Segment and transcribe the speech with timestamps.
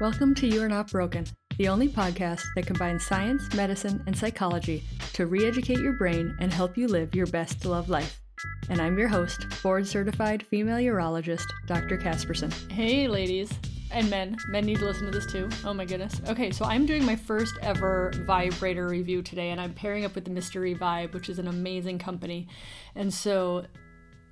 [0.00, 1.26] Welcome to You Are Not Broken,
[1.58, 4.82] the only podcast that combines science, medicine, and psychology
[5.12, 8.18] to re educate your brain and help you live your best love life.
[8.70, 11.98] And I'm your host, board certified female urologist, Dr.
[11.98, 12.50] Casperson.
[12.72, 13.52] Hey, ladies
[13.90, 14.38] and men.
[14.48, 15.50] Men need to listen to this too.
[15.66, 16.18] Oh my goodness.
[16.28, 20.24] Okay, so I'm doing my first ever vibrator review today, and I'm pairing up with
[20.24, 22.48] the Mystery Vibe, which is an amazing company.
[22.94, 23.66] And so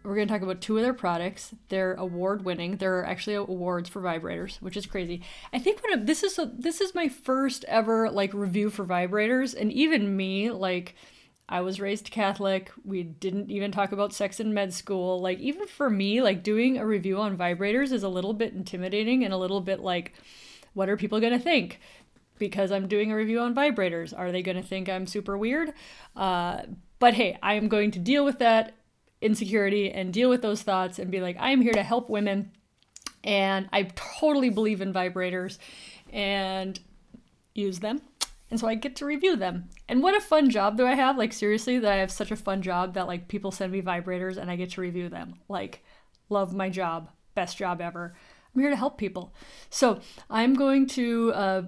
[0.02, 1.54] we're going to talk about two of their products.
[1.68, 2.76] They're award winning.
[2.76, 5.22] There are actually awards for vibrators, which is crazy.
[5.52, 8.84] I think one of this is a, this is my first ever like review for
[8.84, 10.94] vibrators, and even me like.
[11.50, 12.70] I was raised Catholic.
[12.84, 15.18] We didn't even talk about sex in med school.
[15.18, 19.24] Like, even for me, like, doing a review on vibrators is a little bit intimidating
[19.24, 20.12] and a little bit like,
[20.74, 21.80] what are people going to think?
[22.38, 24.12] Because I'm doing a review on vibrators.
[24.14, 25.72] Are they going to think I'm super weird?
[26.14, 26.64] Uh,
[26.98, 28.74] but hey, I am going to deal with that
[29.20, 32.52] insecurity and deal with those thoughts and be like, I am here to help women.
[33.24, 35.58] And I totally believe in vibrators
[36.12, 36.78] and
[37.54, 38.00] use them
[38.50, 39.68] and so I get to review them.
[39.88, 41.18] And what a fun job do I have?
[41.18, 44.36] Like seriously, that I have such a fun job that like people send me vibrators
[44.36, 45.34] and I get to review them.
[45.48, 45.84] Like
[46.30, 48.14] love my job, best job ever.
[48.54, 49.34] I'm here to help people.
[49.68, 51.62] So I'm going to uh,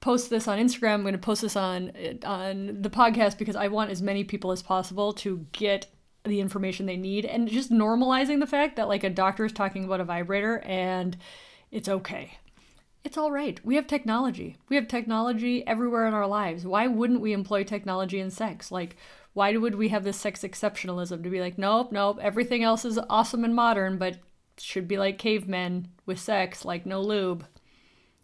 [0.00, 0.94] post this on Instagram.
[0.94, 1.92] I'm going to post this on
[2.24, 5.88] on the podcast because I want as many people as possible to get
[6.24, 9.84] the information they need and just normalizing the fact that like a doctor is talking
[9.84, 11.16] about a vibrator and
[11.70, 12.38] it's okay
[13.04, 13.58] it's all right.
[13.64, 14.56] We have technology.
[14.68, 16.64] We have technology everywhere in our lives.
[16.64, 18.70] Why wouldn't we employ technology in sex?
[18.70, 18.96] Like,
[19.32, 22.98] why would we have this sex exceptionalism to be like, nope, nope, everything else is
[23.10, 24.18] awesome and modern, but
[24.58, 27.46] should be like cavemen with sex, like no lube,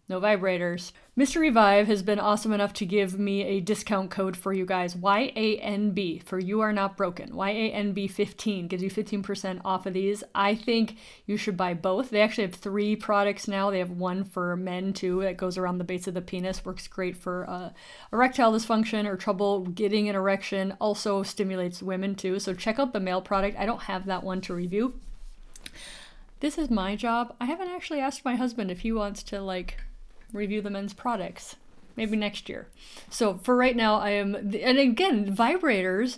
[0.08, 0.92] no vibrators.
[1.14, 4.94] Mystery Vibe has been awesome enough to give me a discount code for you guys.
[4.94, 7.32] YANB for You Are Not Broken.
[7.32, 10.24] YANB 15 gives you 15% off of these.
[10.34, 12.08] I think you should buy both.
[12.08, 13.70] They actually have three products now.
[13.70, 16.88] They have one for men too that goes around the base of the penis, works
[16.88, 17.70] great for uh,
[18.10, 20.74] erectile dysfunction or trouble getting an erection.
[20.80, 22.38] Also stimulates women too.
[22.38, 23.58] So check out the male product.
[23.58, 24.94] I don't have that one to review.
[26.40, 27.34] This is my job.
[27.40, 29.78] I haven't actually asked my husband if he wants to like
[30.32, 31.56] review the men's products.
[31.96, 32.68] Maybe next year.
[33.10, 36.16] So for right now, I am, and again, vibrators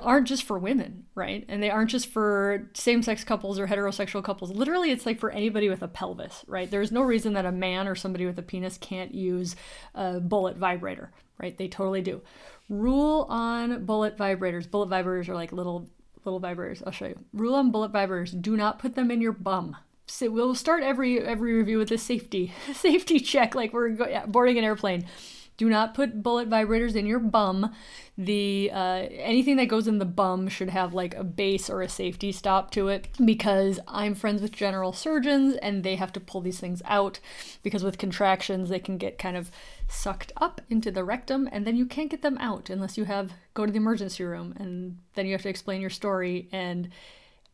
[0.00, 1.44] aren't just for women, right?
[1.48, 4.52] And they aren't just for same sex couples or heterosexual couples.
[4.52, 6.70] Literally, it's like for anybody with a pelvis, right?
[6.70, 9.56] There's no reason that a man or somebody with a penis can't use
[9.94, 11.56] a bullet vibrator, right?
[11.56, 12.20] They totally do.
[12.68, 14.70] Rule on bullet vibrators.
[14.70, 15.88] Bullet vibrators are like little
[16.24, 16.82] little vibrators.
[16.84, 17.18] I'll show you.
[17.32, 19.76] Rule on bullet vibrators: do not put them in your bum
[20.08, 24.58] so we'll start every every review with a safety safety check like we're go- boarding
[24.58, 25.06] an airplane.
[25.56, 27.74] Do not put bullet vibrators in your bum.
[28.16, 31.88] The uh, anything that goes in the bum should have like a base or a
[31.88, 36.40] safety stop to it because i'm friends with general surgeons and they have to pull
[36.40, 37.20] these things out
[37.62, 39.52] because with contractions they can get kind of
[39.86, 43.32] sucked up into the rectum and then you can't get them out unless you have
[43.54, 46.88] go to the emergency room and then you have to explain your story and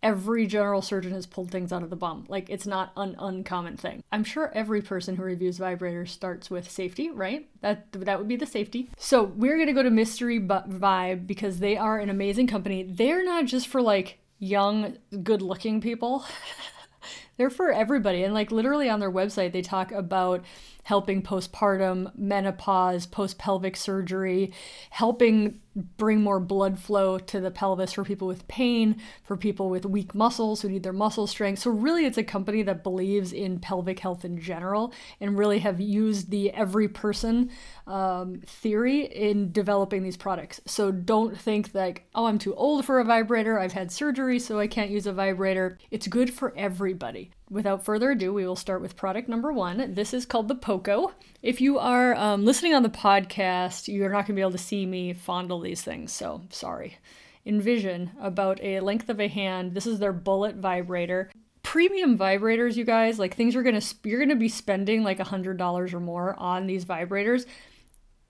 [0.02, 2.26] every general surgeon has pulled things out of the bum.
[2.28, 4.02] Like it's not an uncommon thing.
[4.12, 7.48] I'm sure every person who reviews vibrators starts with safety, right?
[7.62, 8.90] That that would be the safety.
[8.98, 12.82] So we're gonna go to Mystery Vibe because they are an amazing company.
[12.82, 16.24] They're not just for like young, good-looking people.
[17.36, 18.22] They're for everybody.
[18.22, 20.44] And like literally on their website, they talk about
[20.84, 24.52] helping postpartum, menopause, post pelvic surgery,
[24.90, 29.84] helping bring more blood flow to the pelvis for people with pain, for people with
[29.84, 31.60] weak muscles who need their muscle strength.
[31.60, 35.80] So, really, it's a company that believes in pelvic health in general and really have
[35.80, 37.50] used the every person
[37.86, 40.60] um, theory in developing these products.
[40.66, 44.58] So, don't think like, oh, I'm too old for a vibrator, I've had surgery, so
[44.58, 45.78] I can't use a vibrator.
[45.90, 49.94] It's good for everybody without further ado, we will start with product number one.
[49.94, 51.12] This is called the Poco.
[51.42, 54.58] If you are um, listening on the podcast, you're not going to be able to
[54.58, 56.98] see me fondle these things, so sorry.
[57.46, 59.74] Envision about a length of a hand.
[59.74, 61.30] This is their bullet vibrator.
[61.62, 65.56] Premium vibrators, you guys, like things you're gonna you're gonna be spending like a hundred
[65.56, 67.46] dollars or more on these vibrators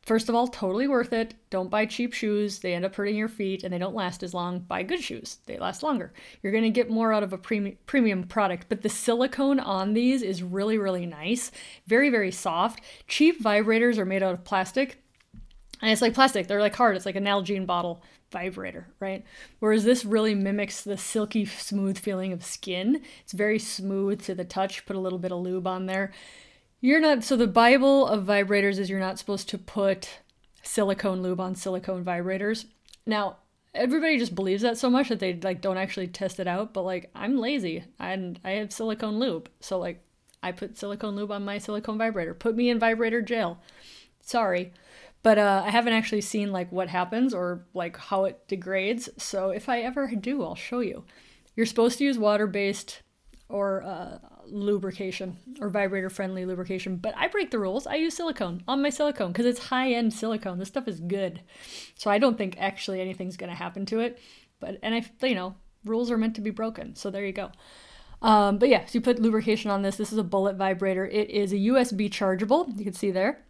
[0.05, 1.35] First of all, totally worth it.
[1.49, 2.59] Don't buy cheap shoes.
[2.59, 4.61] They end up hurting your feet and they don't last as long.
[4.61, 5.39] Buy good shoes.
[5.47, 6.13] They last longer.
[6.43, 9.95] You're going to get more out of a premium premium product, but the silicone on
[9.95, 11.51] these is really really nice.
[11.87, 12.83] Very very soft.
[13.09, 15.03] Cheap vibrators are made out of plastic.
[15.83, 16.47] And it's like plastic.
[16.47, 16.97] They're like hard.
[16.97, 19.25] It's like an Nalgene bottle vibrator, right?
[19.59, 23.03] Whereas this really mimics the silky smooth feeling of skin.
[23.23, 24.87] It's very smooth to the touch.
[24.87, 26.13] Put a little bit of lube on there.
[26.81, 30.21] You're not so the Bible of vibrators is you're not supposed to put
[30.63, 32.67] silicone lube on silicone vibrators.
[33.07, 33.37] Now,
[33.75, 36.83] everybody just believes that so much that they like don't actually test it out, but
[36.83, 39.49] like I'm lazy and I have silicone lube.
[39.61, 40.03] So like
[40.43, 42.35] I put silicone lube on my silicone vibrator.
[42.35, 43.59] Put me in vibrator jail.
[44.21, 44.73] Sorry.
[45.25, 49.09] But uh, I haven't actually seen like what happens or like how it degrades.
[49.17, 51.05] So if I ever do, I'll show you.
[51.57, 53.01] You're supposed to use water-based
[53.49, 57.87] or uh, lubrication or vibrator friendly lubrication, but I break the rules.
[57.87, 60.59] I use silicone on my silicone because it's high end silicone.
[60.59, 61.41] This stuff is good.
[61.97, 64.19] So I don't think actually anything's going to happen to it.
[64.61, 65.55] But, and I, you know,
[65.87, 66.97] rules are meant to be broken.
[66.97, 67.51] So there you go.
[68.21, 69.97] Um, but yeah, so you put lubrication on this.
[69.97, 71.07] This is a bullet vibrator.
[71.07, 72.69] It is a USB chargeable.
[72.77, 73.43] You can see there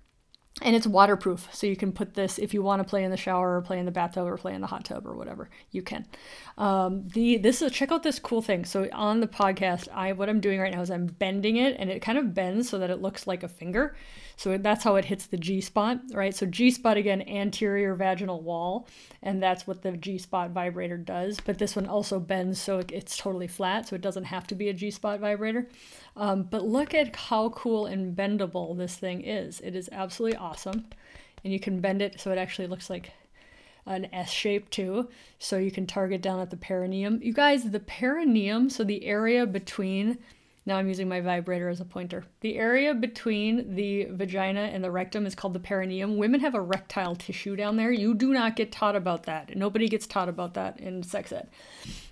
[0.63, 3.17] and it's waterproof so you can put this if you want to play in the
[3.17, 5.83] shower or play in the bathtub or play in the hot tub or whatever you
[5.83, 6.07] can.
[6.57, 8.65] Um, the this is check out this cool thing.
[8.65, 11.91] So on the podcast i what i'm doing right now is i'm bending it and
[11.91, 13.97] it kind of bends so that it looks like a finger
[14.37, 16.35] so that's how it hits the G spot, right?
[16.35, 18.89] So G spot again, anterior vaginal wall,
[19.23, 21.41] and that's what the G spot vibrator does.
[21.41, 24.69] But this one also bends so it's totally flat, so it doesn't have to be
[24.69, 25.69] a G spot vibrator.
[26.17, 29.61] Um, but look at how cool and bendable this thing is.
[29.61, 30.87] It is absolutely awesome.
[31.43, 33.13] And you can bend it so it actually looks like
[33.87, 35.09] an S shape too.
[35.39, 37.21] So you can target down at the perineum.
[37.23, 40.19] You guys, the perineum, so the area between
[40.67, 42.25] now I'm using my vibrator as a pointer.
[42.41, 46.17] The area between the vagina and the rectum is called the perineum.
[46.17, 47.93] Women have erectile tissue down there.
[47.93, 49.57] You do not get taught about that.
[49.57, 51.49] Nobody gets taught about that in sex ed.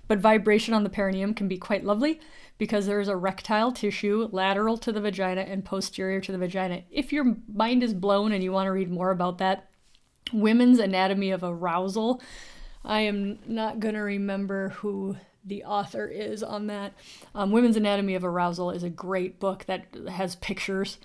[0.06, 2.20] But vibration on the perineum can be quite lovely
[2.58, 6.82] because there's erectile tissue lateral to the vagina and posterior to the vagina.
[6.90, 9.70] If your mind is blown and you want to read more about that,
[10.32, 12.20] Women's Anatomy of Arousal.
[12.84, 16.93] I am not going to remember who the author is on that.
[17.35, 20.99] Um, Women's Anatomy of Arousal is a great book that has pictures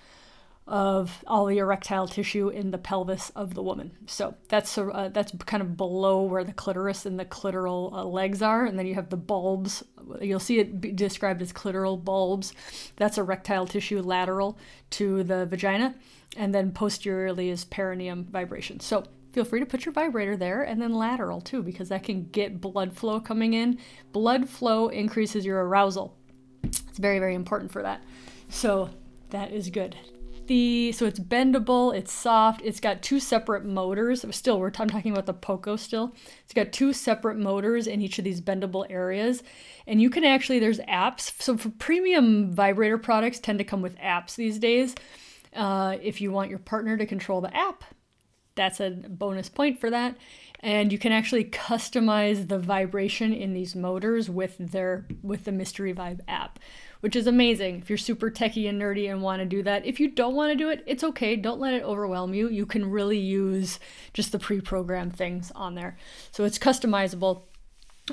[0.68, 3.90] of all the erectile tissue in the pelvis of the woman.
[4.06, 8.42] So that's uh, that's kind of below where the clitoris and the clitoral uh, legs
[8.42, 9.82] are, and then you have the bulbs.
[10.20, 12.52] You'll see it described as clitoral bulbs.
[12.96, 14.58] That's erectile tissue lateral
[14.90, 15.94] to the vagina,
[16.36, 18.80] and then posteriorly is perineum vibration.
[18.80, 19.04] So
[19.38, 22.60] feel free to put your vibrator there and then lateral too, because that can get
[22.60, 23.78] blood flow coming in.
[24.10, 26.18] Blood flow increases your arousal.
[26.64, 28.02] It's very, very important for that.
[28.48, 28.90] So
[29.30, 29.94] that is good.
[30.48, 34.24] The so it's bendable, it's soft, it's got two separate motors.
[34.34, 36.16] Still, we're I'm talking about the Poco still.
[36.42, 39.44] It's got two separate motors in each of these bendable areas.
[39.86, 41.40] And you can actually there's apps.
[41.40, 44.96] So for premium vibrator products tend to come with apps these days.
[45.54, 47.84] Uh, if you want your partner to control the app,
[48.58, 50.16] that's a bonus point for that.
[50.60, 55.94] And you can actually customize the vibration in these motors with their with the Mystery
[55.94, 56.58] Vibe app,
[57.00, 57.78] which is amazing.
[57.78, 60.50] If you're super techie and nerdy and want to do that, if you don't want
[60.50, 61.36] to do it, it's okay.
[61.36, 62.48] Don't let it overwhelm you.
[62.48, 63.78] You can really use
[64.12, 65.96] just the pre-programmed things on there.
[66.32, 67.42] So it's customizable.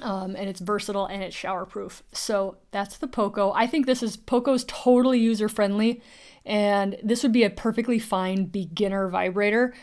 [0.02, 2.04] Um, and it's versatile and it's shower proof.
[2.12, 3.54] So that's the Poco.
[3.54, 6.02] I think this is Poco's totally user friendly,
[6.46, 9.74] and this would be a perfectly fine beginner vibrator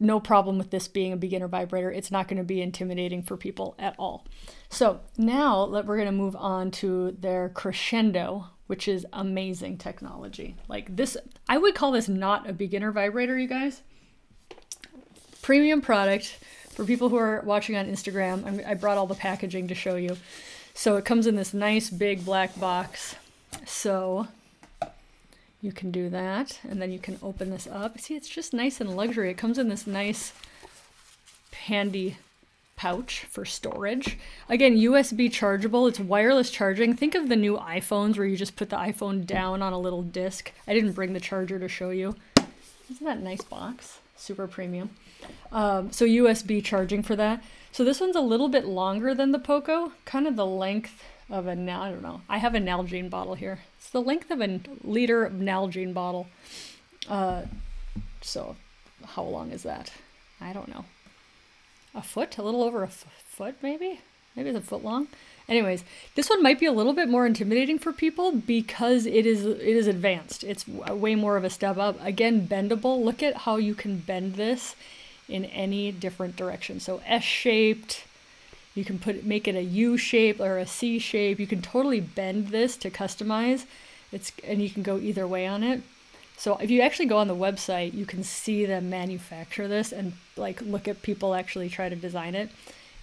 [0.00, 1.90] no problem with this being a beginner vibrator.
[1.90, 4.26] It's not going to be intimidating for people at all.
[4.70, 10.56] So now that we're going to move on to their crescendo, which is amazing technology.
[10.68, 11.16] Like this,
[11.48, 13.82] I would call this not a beginner vibrator, you guys.
[15.42, 16.38] Premium product
[16.70, 18.66] for people who are watching on Instagram.
[18.66, 20.16] I brought all the packaging to show you.
[20.72, 23.16] So it comes in this nice big black box.
[23.66, 24.28] So
[25.60, 27.98] you can do that and then you can open this up.
[28.00, 29.30] See it's just nice and luxury.
[29.30, 30.32] It comes in this nice
[31.52, 32.16] handy
[32.76, 34.18] pouch for storage.
[34.48, 35.86] Again usb chargeable.
[35.86, 36.96] It's wireless charging.
[36.96, 40.02] Think of the new iphones where you just put the iphone down on a little
[40.02, 40.50] disc.
[40.66, 42.16] I didn't bring the charger to show you.
[42.90, 43.98] Isn't that nice box?
[44.16, 44.90] Super premium.
[45.52, 47.42] Um, so usb charging for that.
[47.72, 51.46] So this one's a little bit longer than the poco kind of the length of
[51.46, 52.22] a I don't know.
[52.28, 53.60] I have a Nalgene bottle here.
[53.78, 56.28] It's the length of a liter of Nalgene bottle.
[57.08, 57.42] Uh,
[58.20, 58.56] so
[59.04, 59.92] how long is that?
[60.40, 60.84] I don't know.
[61.94, 64.00] A foot, a little over a f- foot, maybe.
[64.36, 65.08] Maybe it's a foot long.
[65.48, 65.82] Anyways,
[66.14, 69.60] this one might be a little bit more intimidating for people because it is it
[69.60, 70.44] is advanced.
[70.44, 71.98] It's way more of a step up.
[72.04, 73.04] Again, bendable.
[73.04, 74.76] Look at how you can bend this
[75.28, 76.78] in any different direction.
[76.78, 78.04] So S-shaped,
[78.74, 81.40] you can put make it a U shape or a C shape.
[81.40, 83.64] You can totally bend this to customize.
[84.12, 85.82] It's and you can go either way on it.
[86.36, 90.14] So if you actually go on the website, you can see them manufacture this and
[90.36, 92.50] like look at people actually try to design it.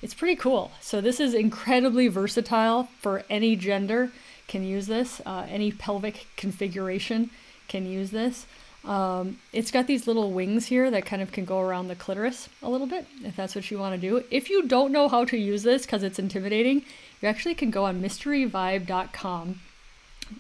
[0.02, 0.72] It's pretty cool.
[0.82, 4.12] So this is incredibly versatile for any gender
[4.48, 5.22] can use this.
[5.26, 7.30] Uh, any pelvic configuration
[7.68, 8.46] can use this.
[8.86, 12.48] Um, it's got these little wings here that kind of can go around the clitoris
[12.64, 14.24] a little bit, if that's what you want to do.
[14.32, 16.84] If you don't know how to use this because it's intimidating,
[17.22, 19.60] you actually can go on mysteryvibe.com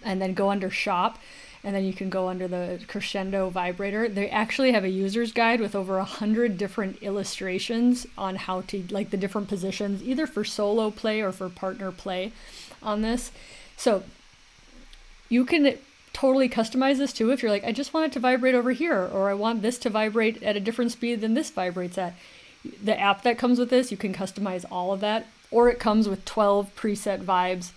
[0.03, 1.17] and then go under shop
[1.63, 5.59] and then you can go under the crescendo vibrator they actually have a user's guide
[5.59, 10.43] with over a hundred different illustrations on how to like the different positions either for
[10.43, 12.31] solo play or for partner play
[12.81, 13.31] on this
[13.75, 14.03] so
[15.29, 15.77] you can
[16.17, 19.07] totally customize this too if you're like i just want it to vibrate over here
[19.13, 22.15] or i want this to vibrate at a different speed than this vibrates at
[22.83, 26.09] the app that comes with this you can customize all of that or it comes
[26.09, 27.71] with 12 preset vibes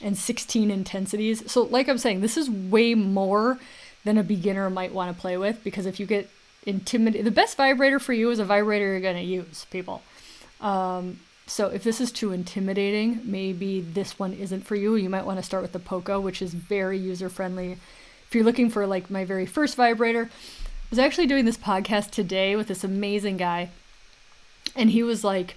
[0.00, 1.50] and 16 intensities.
[1.50, 3.58] So, like I'm saying, this is way more
[4.04, 6.28] than a beginner might want to play with because if you get
[6.64, 10.02] intimidated, the best vibrator for you is a vibrator you're going to use, people.
[10.60, 14.96] Um, so, if this is too intimidating, maybe this one isn't for you.
[14.96, 17.72] You might want to start with the Poco, which is very user friendly.
[18.28, 22.10] If you're looking for like my very first vibrator, I was actually doing this podcast
[22.10, 23.70] today with this amazing guy,
[24.74, 25.56] and he was like,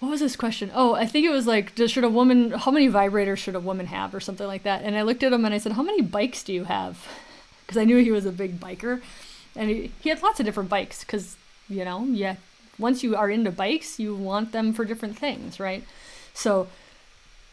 [0.00, 0.70] what was this question?
[0.74, 3.86] Oh, I think it was like, should a woman, how many vibrators should a woman
[3.86, 4.82] have or something like that?
[4.82, 7.06] And I looked at him and I said, how many bikes do you have?
[7.66, 9.02] Because I knew he was a big biker.
[9.56, 11.36] And he, he had lots of different bikes because,
[11.68, 12.36] you know, yeah,
[12.78, 15.84] once you are into bikes, you want them for different things, right?
[16.34, 16.68] So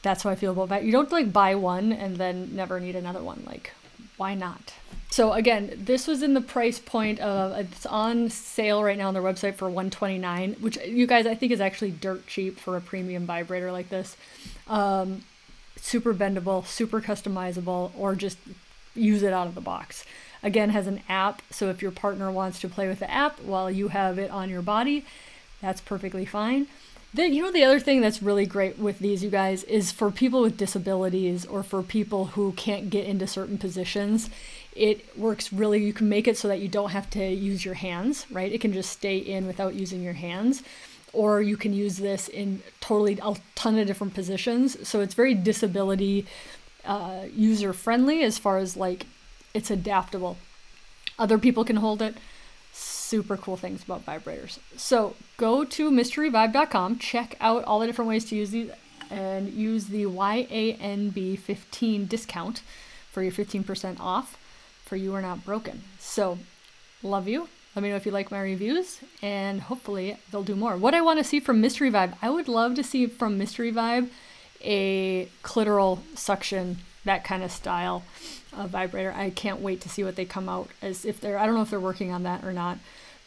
[0.02, 0.84] that's how I feel about that.
[0.84, 3.44] You don't like buy one and then never need another one.
[3.48, 3.72] Like,
[4.18, 4.74] why not?
[5.10, 9.14] So again, this was in the price point of it's on sale right now on
[9.14, 12.82] their website for 129, which you guys I think is actually dirt cheap for a
[12.82, 14.18] premium vibrator like this.
[14.68, 15.24] Um,
[15.78, 18.38] super bendable, super customizable, or just
[18.96, 20.06] use it out of the box.
[20.44, 23.72] Again, has an app, so if your partner wants to play with the app while
[23.72, 25.06] you have it on your body,
[25.62, 26.68] that's perfectly fine.
[27.14, 30.12] Then you know the other thing that's really great with these you guys is for
[30.12, 34.32] people with disabilities or for people who can't get into certain positions
[34.76, 37.76] it works really you can make it so that you don't have to use your
[37.76, 38.52] hands right?
[38.52, 40.64] It can just stay in without using your hands.
[41.12, 44.88] Or you can use this in totally a ton of different positions.
[44.88, 46.26] So it's very disability
[46.86, 49.06] uh, user friendly as far as like
[49.54, 50.38] it's adaptable
[51.18, 52.16] other people can hold it
[52.72, 58.26] super cool things about vibrators so go to mysteryvibe.com check out all the different ways
[58.26, 58.72] to use these
[59.14, 62.62] and use the YANB15 discount
[63.12, 64.38] for your 15% off
[64.84, 65.84] for You Are Not Broken.
[66.00, 66.40] So,
[67.04, 67.48] love you.
[67.76, 70.78] Let me know if you like my reviews, and hopefully they'll do more.
[70.78, 73.72] What I want to see from Mystery Vibe, I would love to see from Mystery
[73.72, 74.10] Vibe
[74.62, 78.04] a clitoral suction, that kind of style
[78.56, 79.14] of vibrator.
[79.14, 81.38] I can't wait to see what they come out as if they're.
[81.38, 82.78] I don't know if they're working on that or not,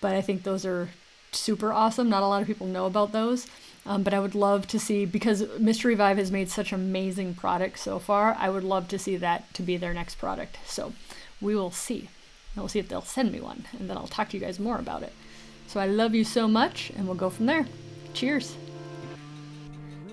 [0.01, 0.91] but I think those are
[1.33, 2.09] super awesome.
[2.09, 3.47] Not a lot of people know about those.
[3.85, 7.83] Um, but I would love to see because Mystery Vibe has made such amazing products
[7.83, 8.37] so far.
[8.39, 10.59] I would love to see that to be their next product.
[10.67, 10.93] So
[11.41, 12.09] we will see.
[12.55, 14.59] And we'll see if they'll send me one, and then I'll talk to you guys
[14.59, 15.13] more about it.
[15.69, 17.67] So I love you so much, and we'll go from there.
[18.15, 18.57] Cheers.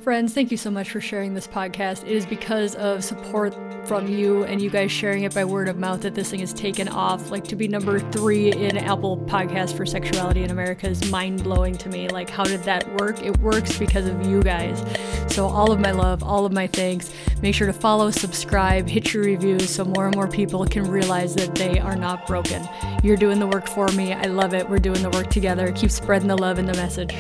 [0.04, 2.04] Friends, thank you so much for sharing this podcast.
[2.04, 3.56] It is because of support
[3.88, 6.52] from you and you guys sharing it by word of mouth that this thing is
[6.52, 7.32] taken off.
[7.32, 11.78] Like to be number three in Apple Podcast for sexuality in America is mind blowing
[11.78, 12.10] to me.
[12.10, 13.24] Like, how did that work?
[13.24, 14.84] It works because of you guys.
[15.34, 17.10] So, all of my love, all of my thanks.
[17.42, 21.34] Make sure to follow, subscribe, hit your reviews so more and more people can realize
[21.36, 22.68] that they are not broken.
[23.04, 24.12] You're doing the work for me.
[24.12, 24.70] I love it.
[24.70, 25.72] We're doing the work together.
[25.72, 27.16] Keep spreading the love and the message.